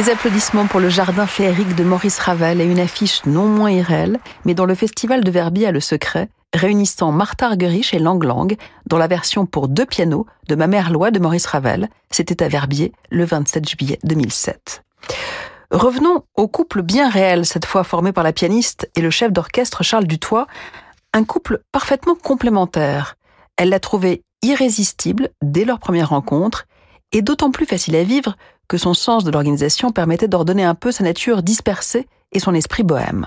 Des 0.00 0.08
applaudissements 0.08 0.66
pour 0.66 0.80
le 0.80 0.88
jardin 0.88 1.26
féerique 1.26 1.74
de 1.74 1.84
Maurice 1.84 2.18
Ravel 2.18 2.62
et 2.62 2.64
une 2.64 2.80
affiche 2.80 3.22
non 3.26 3.44
moins 3.44 3.70
irréelle, 3.70 4.18
mais 4.46 4.54
dont 4.54 4.64
le 4.64 4.74
festival 4.74 5.22
de 5.22 5.30
Verbier 5.30 5.66
a 5.66 5.72
le 5.72 5.80
secret, 5.80 6.30
réunissant 6.54 7.12
Martha 7.12 7.48
Argerich 7.48 7.92
et 7.92 7.98
Lang 7.98 8.24
Lang 8.24 8.56
dans 8.86 8.96
la 8.96 9.08
version 9.08 9.44
pour 9.44 9.68
deux 9.68 9.84
pianos 9.84 10.24
de 10.48 10.54
Ma 10.54 10.68
mère 10.68 10.90
loi 10.90 11.10
de 11.10 11.18
Maurice 11.18 11.44
Ravel. 11.44 11.90
C'était 12.10 12.42
à 12.42 12.48
Verbier 12.48 12.94
le 13.10 13.26
27 13.26 13.68
juillet 13.68 13.98
2007. 14.02 14.82
Revenons 15.70 16.24
au 16.34 16.48
couple 16.48 16.80
bien 16.80 17.10
réel, 17.10 17.44
cette 17.44 17.66
fois 17.66 17.84
formé 17.84 18.12
par 18.12 18.24
la 18.24 18.32
pianiste 18.32 18.88
et 18.96 19.02
le 19.02 19.10
chef 19.10 19.32
d'orchestre 19.32 19.82
Charles 19.82 20.06
Dutoit, 20.06 20.46
un 21.12 21.24
couple 21.24 21.60
parfaitement 21.72 22.14
complémentaire. 22.14 23.16
Elle 23.58 23.68
l'a 23.68 23.80
trouvé 23.80 24.22
irrésistible 24.40 25.28
dès 25.42 25.66
leur 25.66 25.78
première 25.78 26.08
rencontre 26.08 26.64
et 27.12 27.20
d'autant 27.20 27.50
plus 27.50 27.66
facile 27.66 27.96
à 27.96 28.04
vivre 28.04 28.36
que 28.70 28.78
son 28.78 28.94
sens 28.94 29.24
de 29.24 29.32
l'organisation 29.32 29.90
permettait 29.90 30.28
d'ordonner 30.28 30.62
un 30.62 30.76
peu 30.76 30.92
sa 30.92 31.02
nature 31.02 31.42
dispersée 31.42 32.06
et 32.30 32.38
son 32.38 32.54
esprit 32.54 32.84
bohème. 32.84 33.26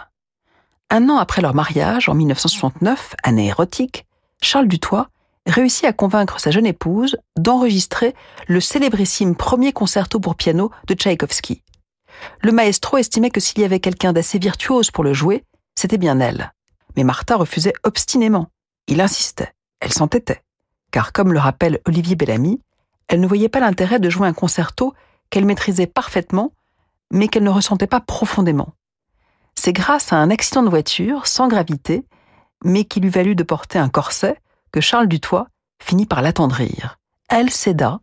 Un 0.89 1.09
an 1.09 1.17
après 1.17 1.41
leur 1.41 1.53
mariage, 1.53 2.07
en 2.07 2.13
1969, 2.13 3.15
année 3.23 3.47
érotique, 3.47 4.05
Charles 4.41 4.69
Dutoit 4.69 5.09
réussit 5.45 5.83
à 5.83 5.91
convaincre 5.91 6.39
sa 6.39 6.49
jeune 6.49 6.65
épouse 6.65 7.17
d'enregistrer 7.37 8.15
le 8.47 8.61
célébrissime 8.61 9.35
premier 9.35 9.73
concerto 9.73 10.17
pour 10.17 10.35
piano 10.35 10.71
de 10.87 10.93
Tchaïkovski. 10.93 11.61
Le 12.39 12.53
maestro 12.53 12.97
estimait 12.97 13.29
que 13.29 13.41
s'il 13.41 13.59
y 13.59 13.65
avait 13.65 13.81
quelqu'un 13.81 14.13
d'assez 14.13 14.39
virtuose 14.39 14.91
pour 14.91 15.03
le 15.03 15.13
jouer, 15.13 15.43
c'était 15.75 15.97
bien 15.97 16.21
elle. 16.21 16.53
Mais 16.95 17.03
Martha 17.03 17.35
refusait 17.35 17.73
obstinément. 17.83 18.47
Il 18.87 19.01
insistait. 19.01 19.51
Elle 19.81 19.91
s'entêtait. 19.91 20.41
Car 20.91 21.11
comme 21.11 21.33
le 21.33 21.39
rappelle 21.39 21.81
Olivier 21.85 22.15
Bellamy, 22.15 22.61
elle 23.09 23.19
ne 23.19 23.27
voyait 23.27 23.49
pas 23.49 23.59
l'intérêt 23.59 23.99
de 23.99 24.09
jouer 24.09 24.29
un 24.29 24.33
concerto 24.33 24.93
qu'elle 25.33 25.45
maîtrisait 25.45 25.87
parfaitement, 25.87 26.53
mais 27.09 27.27
qu'elle 27.27 27.41
ne 27.41 27.49
ressentait 27.49 27.87
pas 27.87 27.99
profondément. 27.99 28.75
C'est 29.55 29.73
grâce 29.73 30.13
à 30.13 30.17
un 30.17 30.29
accident 30.29 30.61
de 30.61 30.69
voiture 30.69 31.25
sans 31.25 31.47
gravité, 31.47 32.05
mais 32.63 32.83
qui 32.83 32.99
lui 32.99 33.09
valut 33.09 33.33
de 33.33 33.41
porter 33.41 33.79
un 33.79 33.89
corset, 33.89 34.39
que 34.71 34.79
Charles 34.79 35.07
Dutoit 35.07 35.47
finit 35.81 36.05
par 36.05 36.21
l'attendrir. 36.21 36.99
Elle 37.29 37.49
céda 37.49 37.99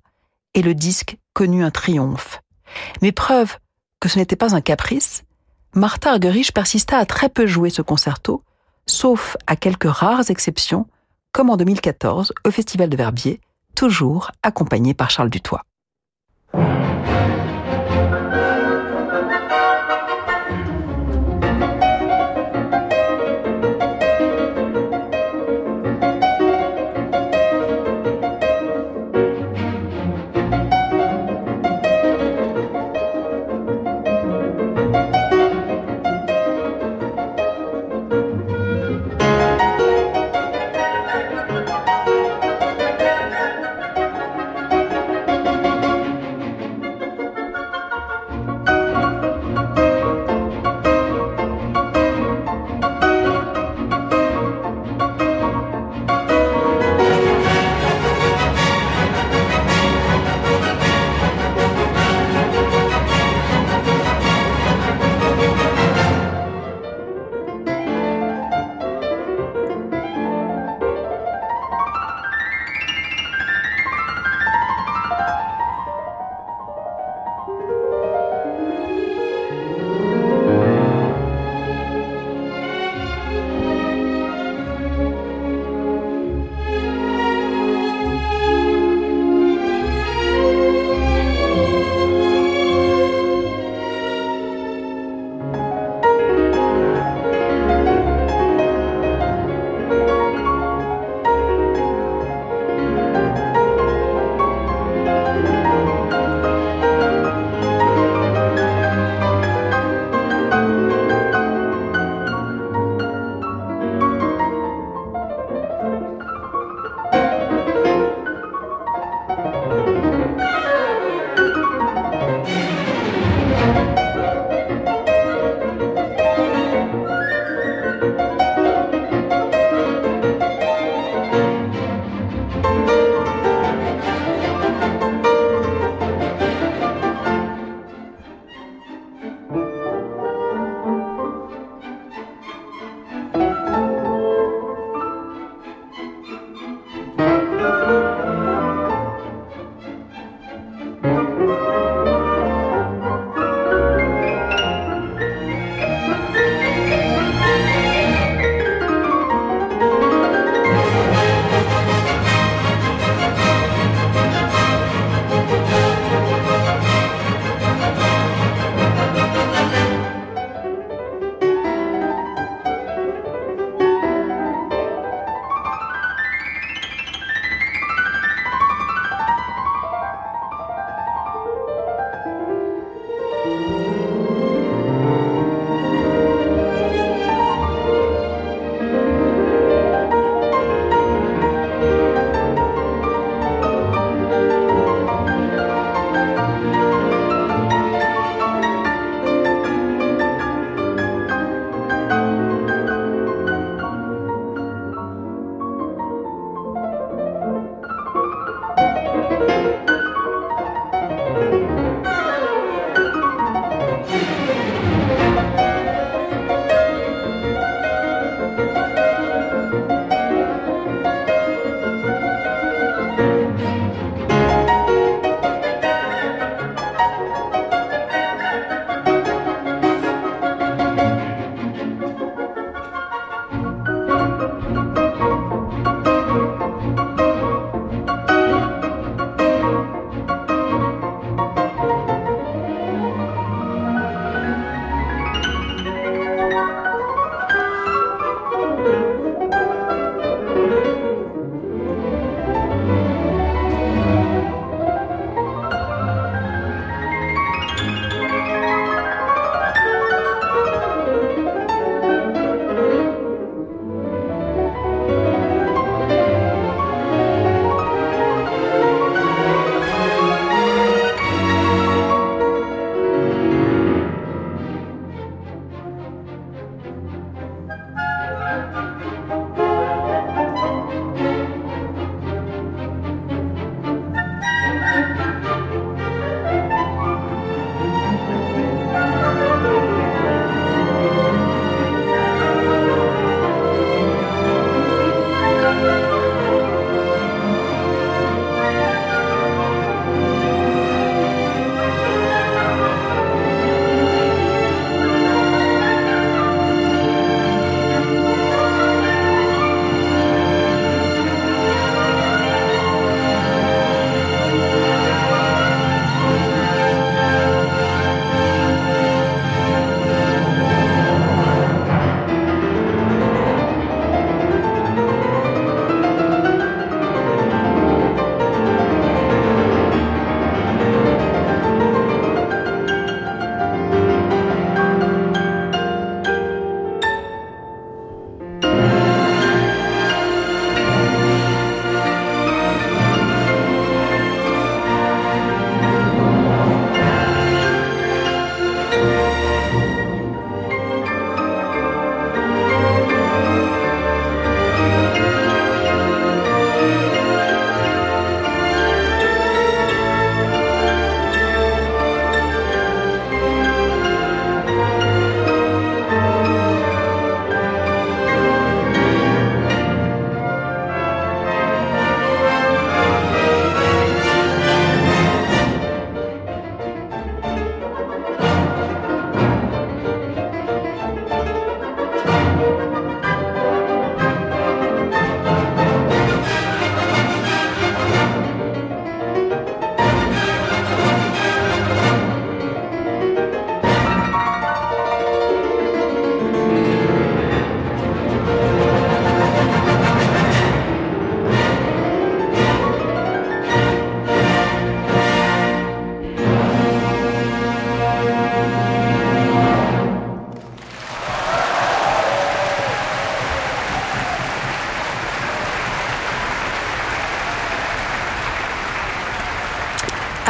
et 0.55 0.63
le 0.63 0.75
disque 0.75 1.19
connut 1.33 1.63
un 1.63 1.71
triomphe. 1.71 2.41
Mais 3.01 3.13
preuve 3.13 3.59
que 4.01 4.09
ce 4.09 4.19
n'était 4.19 4.35
pas 4.35 4.57
un 4.57 4.61
caprice, 4.61 5.23
Martha 5.73 6.11
Argerich 6.11 6.53
persista 6.53 6.99
à 6.99 7.07
très 7.07 7.29
peu 7.29 7.47
jouer 7.47 7.71
ce 7.71 7.81
concerto, 7.81 8.43
sauf 8.87 9.37
à 9.47 9.55
quelques 9.55 9.89
rares 9.89 10.31
exceptions, 10.31 10.89
comme 11.31 11.49
en 11.49 11.57
2014 11.57 12.33
au 12.45 12.51
Festival 12.51 12.91
de 12.91 12.97
Verbier, 12.97 13.41
toujours 13.77 14.33
accompagné 14.43 14.95
par 14.95 15.11
Charles 15.11 15.31
Dutoit. 15.31 15.63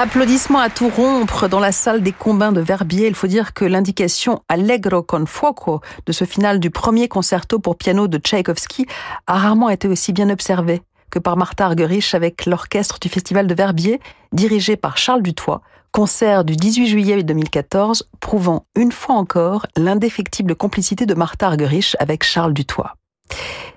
Applaudissements 0.03 0.61
à 0.61 0.71
tout 0.71 0.89
rompre 0.89 1.47
dans 1.47 1.61
la 1.61 1.73
salle 1.73 2.03
des 2.03 2.13
combins 2.13 2.53
de 2.53 2.63
Verbier. 2.63 3.07
Il 3.07 3.15
faut 3.15 3.27
dire 3.27 3.53
que 3.53 3.67
l'indication 3.67 4.41
Allegro 4.49 5.03
con 5.03 5.27
fuoco 5.27 5.83
de 6.07 6.13
ce 6.13 6.25
final 6.25 6.59
du 6.59 6.71
premier 6.71 7.07
concerto 7.07 7.59
pour 7.59 7.77
piano 7.77 8.09
de 8.09 8.17
Tchaïkovski 8.17 8.87
a 9.27 9.37
rarement 9.37 9.69
été 9.69 9.89
aussi 9.89 10.15
bien 10.15 10.31
observée 10.31 10.81
que 11.11 11.19
par 11.19 11.37
Martha 11.37 11.67
Argerich 11.67 12.15
avec 12.15 12.47
l'orchestre 12.47 12.99
du 12.99 13.11
Festival 13.11 13.47
de 13.47 13.55
Verbier, 13.55 14.01
dirigé 14.33 14.77
par 14.77 14.97
Charles 14.97 15.21
Dutoit, 15.21 15.61
concert 15.93 16.47
du 16.47 16.57
18 16.57 16.87
juillet 16.87 17.23
2014, 17.23 18.09
prouvant 18.21 18.65
une 18.77 18.93
fois 18.93 19.17
encore 19.17 19.67
l'indéfectible 19.77 20.55
complicité 20.55 21.05
de 21.05 21.13
Martha 21.13 21.47
Argerich 21.47 21.95
avec 21.99 22.25
Charles 22.25 22.55
Dutoit. 22.55 22.95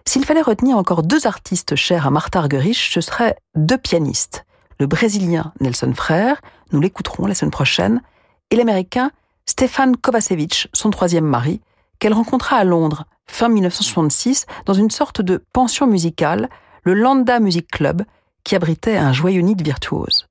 S'il 0.08 0.24
fallait 0.24 0.42
retenir 0.42 0.78
encore 0.78 1.04
deux 1.04 1.28
artistes 1.28 1.76
chers 1.76 2.08
à 2.08 2.12
Martha 2.12 2.40
Argerich, 2.40 2.92
ce 2.94 3.02
seraient 3.02 3.36
deux 3.58 3.78
pianistes 3.78 4.46
le 4.80 4.88
Brésilien 4.88 5.54
Nelson 5.60 5.94
Frère, 5.96 6.42
nous 6.72 6.80
l'écouterons 6.80 7.26
la 7.26 7.36
semaine 7.36 7.52
prochaine, 7.52 8.02
et 8.50 8.56
l'Américain 8.56 9.12
Stéphane 9.46 9.98
Kovacevic, 9.98 10.70
son 10.74 10.90
troisième 10.90 11.26
mari, 11.26 11.62
qu'elle 12.00 12.14
rencontra 12.14 12.58
à 12.58 12.64
Londres 12.64 13.06
fin 13.28 13.50
1966 13.50 14.46
dans 14.66 14.74
une 14.74 14.92
sorte 14.92 15.22
de 15.22 15.44
pension 15.54 15.88
musicale, 15.88 16.50
le 16.84 16.94
Landa 16.94 17.40
Music 17.40 17.68
Club, 17.70 18.04
qui 18.44 18.56
abritait 18.56 18.98
un 18.98 19.14
joyeux 19.14 19.42
nid 19.42 19.56
de 19.56 19.64
virtuoses. 19.64 20.28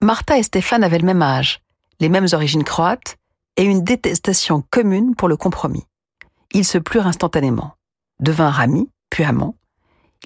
Martha 0.00 0.38
et 0.38 0.42
Stéphane 0.42 0.84
avaient 0.84 0.98
le 0.98 1.06
même 1.06 1.22
âge, 1.22 1.60
les 2.00 2.08
mêmes 2.08 2.26
origines 2.32 2.64
croates 2.64 3.16
et 3.56 3.64
une 3.64 3.84
détestation 3.84 4.64
commune 4.70 5.14
pour 5.14 5.28
le 5.28 5.36
compromis. 5.36 5.86
Ils 6.52 6.64
se 6.64 6.78
plurent 6.78 7.06
instantanément, 7.06 7.74
devinrent 8.20 8.60
amis, 8.60 8.90
puis 9.10 9.24
amants. 9.24 9.56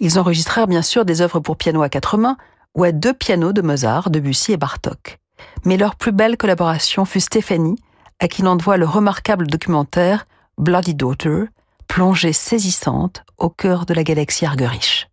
Ils 0.01 0.19
enregistrèrent 0.19 0.67
bien 0.67 0.83
sûr 0.83 1.05
des 1.05 1.21
œuvres 1.21 1.41
pour 1.41 1.57
piano 1.57 1.83
à 1.83 1.89
quatre 1.89 2.17
mains, 2.17 2.37
ou 2.79 2.85
à 2.85 2.93
deux 2.93 3.13
pianos 3.13 3.53
de 3.53 3.61
Mozart, 3.61 4.09
Debussy 4.09 4.53
et 4.53 4.57
Bartok. 4.57 5.19
Mais 5.65 5.77
leur 5.77 5.97
plus 5.97 6.13
belle 6.13 6.37
collaboration 6.37 7.05
fut 7.05 7.19
Stéphanie, 7.19 7.77
à 8.21 8.29
qui 8.29 8.43
l'on 8.43 8.55
doit 8.55 8.77
le 8.77 8.87
remarquable 8.87 9.49
documentaire 9.49 10.27
Bloody 10.59 10.95
Daughter, 10.95 11.47
plongée 11.89 12.33
saisissante 12.33 13.25
au 13.37 13.51
cœur 13.51 13.85
de 13.85 13.95
la 13.95 14.05
galaxie 14.05 14.47
Argerich. 14.47 15.11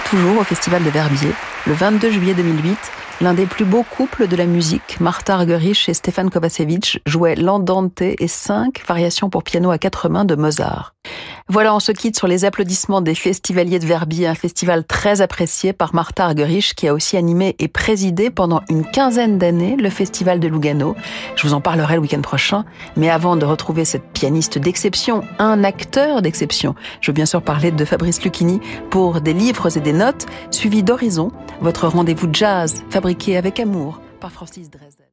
Toujours 0.00 0.40
au 0.40 0.44
Festival 0.44 0.82
de 0.82 0.90
Verbier, 0.90 1.30
le 1.68 1.72
22 1.72 2.10
juillet 2.10 2.34
2008, 2.34 2.76
l'un 3.20 3.32
des 3.32 3.46
plus 3.46 3.64
beaux 3.64 3.84
couples 3.84 4.26
de 4.26 4.34
la 4.34 4.44
musique, 4.44 4.98
Martha 4.98 5.34
Argerich 5.34 5.88
et 5.88 5.94
Stéphane 5.94 6.30
Kovacevic, 6.30 7.00
jouaient 7.06 7.36
l'Andante 7.36 8.02
et 8.02 8.26
cinq 8.26 8.82
variations 8.88 9.30
pour 9.30 9.44
piano 9.44 9.70
à 9.70 9.78
quatre 9.78 10.08
mains 10.08 10.24
de 10.24 10.34
Mozart. 10.34 10.93
Voilà, 11.54 11.72
on 11.72 11.78
se 11.78 11.92
quitte 11.92 12.16
sur 12.16 12.26
les 12.26 12.44
applaudissements 12.44 13.00
des 13.00 13.14
festivaliers 13.14 13.78
de 13.78 13.86
Verbier, 13.86 14.26
un 14.26 14.34
festival 14.34 14.84
très 14.84 15.20
apprécié 15.20 15.72
par 15.72 15.94
Martha 15.94 16.24
Argerich 16.24 16.74
qui 16.74 16.88
a 16.88 16.92
aussi 16.92 17.16
animé 17.16 17.54
et 17.60 17.68
présidé 17.68 18.28
pendant 18.28 18.60
une 18.68 18.84
quinzaine 18.84 19.38
d'années 19.38 19.76
le 19.76 19.88
festival 19.88 20.40
de 20.40 20.48
Lugano. 20.48 20.96
Je 21.36 21.46
vous 21.46 21.54
en 21.54 21.60
parlerai 21.60 21.94
le 21.94 22.00
week-end 22.00 22.22
prochain, 22.22 22.64
mais 22.96 23.08
avant 23.08 23.36
de 23.36 23.44
retrouver 23.44 23.84
cette 23.84 24.02
pianiste 24.02 24.58
d'exception, 24.58 25.22
un 25.38 25.62
acteur 25.62 26.22
d'exception, 26.22 26.74
je 27.00 27.12
veux 27.12 27.14
bien 27.14 27.24
sûr 27.24 27.40
parler 27.40 27.70
de 27.70 27.84
Fabrice 27.84 28.24
Lucchini 28.24 28.58
pour 28.90 29.20
des 29.20 29.32
livres 29.32 29.76
et 29.76 29.80
des 29.80 29.92
notes, 29.92 30.26
suivi 30.50 30.82
d'Horizon, 30.82 31.30
votre 31.60 31.86
rendez-vous 31.86 32.26
jazz 32.32 32.82
fabriqué 32.90 33.36
avec 33.36 33.60
amour 33.60 34.00
par 34.18 34.32
Francis 34.32 34.70
Dresden. 34.70 35.03